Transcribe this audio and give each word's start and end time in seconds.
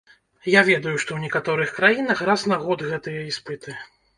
Я 0.51 0.61
ведаю, 0.69 0.93
што 1.03 1.11
ў 1.13 1.19
некаторых 1.27 1.75
краінах 1.81 2.25
раз 2.31 2.49
на 2.53 2.61
год 2.65 2.85
гэтыя 2.89 3.21
іспыты. 3.35 3.79